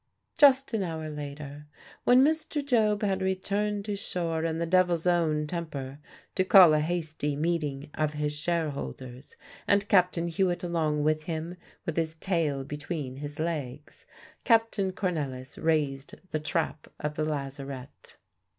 Just 0.35 0.73
an 0.73 0.81
hour 0.81 1.11
later, 1.11 1.67
when 2.05 2.23
Mr. 2.23 2.65
Job 2.65 3.03
had 3.03 3.21
returned 3.21 3.85
to 3.85 3.95
shore 3.95 4.45
in 4.45 4.57
the 4.57 4.65
devil's 4.65 5.05
own 5.05 5.45
temper 5.45 5.99
to 6.33 6.43
call 6.43 6.73
a 6.73 6.79
hasty 6.79 7.35
meeting 7.35 7.91
of 7.93 8.13
his 8.13 8.35
shareholders 8.35 9.35
and 9.67 9.87
Captain 9.89 10.27
Hewitt 10.27 10.63
along 10.63 11.03
with 11.03 11.25
him, 11.25 11.55
with 11.85 11.97
his 11.97 12.15
tail 12.15 12.63
between 12.63 13.17
his 13.17 13.37
Legs 13.37 14.07
Captain 14.43 14.91
Cornelisz 14.91 15.59
raised 15.63 16.15
the 16.31 16.39
trap 16.39 16.87
of 16.99 17.13
the 17.13 17.23
lazarette. 17.23 18.17